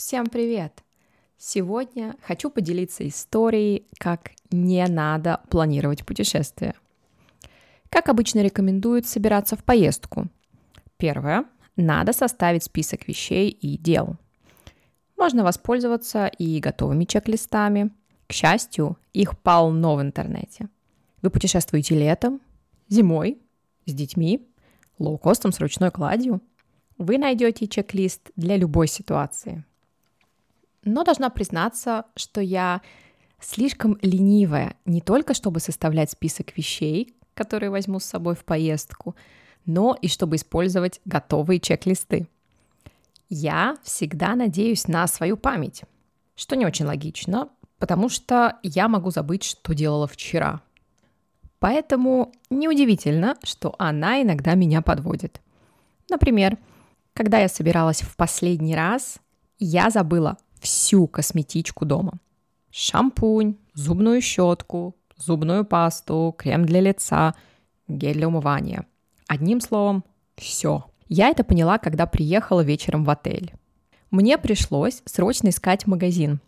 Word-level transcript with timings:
Всем 0.00 0.28
привет! 0.28 0.82
Сегодня 1.36 2.16
хочу 2.22 2.48
поделиться 2.48 3.06
историей, 3.06 3.86
как 3.98 4.30
не 4.50 4.86
надо 4.86 5.42
планировать 5.50 6.06
путешествие. 6.06 6.74
Как 7.90 8.08
обычно 8.08 8.40
рекомендуют 8.40 9.06
собираться 9.06 9.56
в 9.56 9.62
поездку. 9.62 10.28
Первое. 10.96 11.44
Надо 11.76 12.14
составить 12.14 12.64
список 12.64 13.06
вещей 13.08 13.50
и 13.50 13.76
дел. 13.76 14.16
Можно 15.18 15.44
воспользоваться 15.44 16.28
и 16.28 16.60
готовыми 16.60 17.04
чек-листами. 17.04 17.90
К 18.26 18.32
счастью, 18.32 18.96
их 19.12 19.38
полно 19.38 19.96
в 19.96 20.00
интернете. 20.00 20.70
Вы 21.20 21.28
путешествуете 21.28 21.94
летом, 21.94 22.40
зимой, 22.88 23.38
с 23.84 23.92
детьми, 23.92 24.48
лоукостом 24.98 25.52
с 25.52 25.60
ручной 25.60 25.90
кладью. 25.90 26.40
Вы 26.96 27.18
найдете 27.18 27.68
чек-лист 27.68 28.30
для 28.34 28.56
любой 28.56 28.88
ситуации– 28.88 29.62
но 30.84 31.04
должна 31.04 31.30
признаться, 31.30 32.04
что 32.16 32.40
я 32.40 32.80
слишком 33.40 33.98
ленивая 34.02 34.74
не 34.84 35.00
только 35.00 35.34
чтобы 35.34 35.60
составлять 35.60 36.10
список 36.10 36.56
вещей, 36.56 37.14
которые 37.34 37.70
возьму 37.70 38.00
с 38.00 38.04
собой 38.04 38.34
в 38.34 38.44
поездку, 38.44 39.16
но 39.66 39.96
и 40.00 40.08
чтобы 40.08 40.36
использовать 40.36 41.00
готовые 41.04 41.60
чек-листы. 41.60 42.28
Я 43.28 43.76
всегда 43.82 44.34
надеюсь 44.34 44.88
на 44.88 45.06
свою 45.06 45.36
память, 45.36 45.82
что 46.34 46.56
не 46.56 46.66
очень 46.66 46.86
логично, 46.86 47.48
потому 47.78 48.08
что 48.08 48.58
я 48.62 48.88
могу 48.88 49.10
забыть, 49.10 49.44
что 49.44 49.74
делала 49.74 50.06
вчера. 50.06 50.60
Поэтому 51.60 52.32
неудивительно, 52.48 53.36
что 53.44 53.74
она 53.78 54.22
иногда 54.22 54.54
меня 54.54 54.82
подводит. 54.82 55.40
Например, 56.08 56.58
когда 57.12 57.38
я 57.38 57.48
собиралась 57.48 58.00
в 58.00 58.16
последний 58.16 58.74
раз, 58.74 59.18
я 59.58 59.90
забыла 59.90 60.38
всю 60.60 61.06
косметичку 61.06 61.84
дома. 61.84 62.14
Шампунь, 62.70 63.56
зубную 63.74 64.20
щетку, 64.20 64.94
зубную 65.16 65.64
пасту, 65.64 66.34
крем 66.38 66.64
для 66.64 66.80
лица, 66.80 67.34
гель 67.88 68.14
для 68.14 68.28
умывания. 68.28 68.86
Одним 69.26 69.60
словом, 69.60 70.04
все. 70.36 70.84
Я 71.08 71.28
это 71.28 71.44
поняла, 71.44 71.78
когда 71.78 72.06
приехала 72.06 72.60
вечером 72.60 73.04
в 73.04 73.10
отель. 73.10 73.52
Мне 74.10 74.38
пришлось 74.38 75.02
срочно 75.04 75.48
искать 75.48 75.86
магазин. 75.86 76.40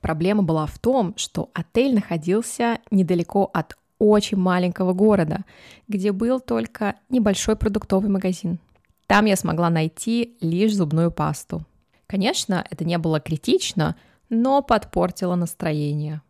Проблема 0.00 0.42
была 0.42 0.66
в 0.66 0.78
том, 0.78 1.14
что 1.16 1.50
отель 1.54 1.94
находился 1.94 2.78
недалеко 2.90 3.50
от 3.52 3.76
очень 3.98 4.36
маленького 4.36 4.92
города, 4.92 5.44
где 5.88 6.12
был 6.12 6.40
только 6.40 6.96
небольшой 7.08 7.56
продуктовый 7.56 8.10
магазин. 8.10 8.58
Там 9.06 9.24
я 9.24 9.36
смогла 9.36 9.70
найти 9.70 10.36
лишь 10.40 10.74
зубную 10.74 11.10
пасту. 11.10 11.64
Конечно, 12.06 12.64
это 12.70 12.84
не 12.84 12.98
было 12.98 13.20
критично, 13.20 13.96
но 14.28 14.62
подпортило 14.62 15.34
настроение. 15.34 16.22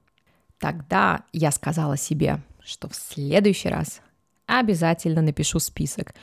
Тогда 0.59 1.25
я 1.33 1.51
сказала 1.51 1.97
себе, 1.97 2.43
что 2.61 2.89
в 2.89 2.95
следующий 2.95 3.69
раз 3.69 4.01
обязательно 4.47 5.23
напишу 5.23 5.59
список 5.59 6.15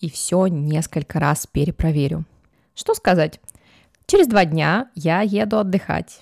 и 0.00 0.10
все 0.10 0.46
несколько 0.46 1.20
раз 1.20 1.46
перепроверю. 1.46 2.24
Что 2.74 2.94
сказать? 2.94 3.40
Через 4.06 4.26
два 4.26 4.44
дня 4.44 4.90
я 4.94 5.20
еду 5.20 5.58
отдыхать 5.58 6.20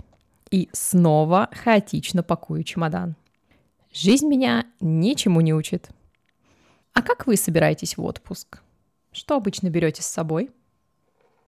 и 0.50 0.68
снова 0.72 1.48
хаотично 1.52 2.22
пакую 2.22 2.64
чемодан. 2.64 3.14
Жизнь 3.92 4.26
меня 4.26 4.66
ничему 4.80 5.40
не 5.40 5.54
учит. 5.54 5.90
А 6.92 7.02
как 7.02 7.26
вы 7.26 7.36
собираетесь 7.36 7.96
в 7.96 8.04
отпуск? 8.04 8.60
Что 9.12 9.36
обычно 9.36 9.70
берете 9.70 10.02
с 10.02 10.06
собой? 10.06 10.50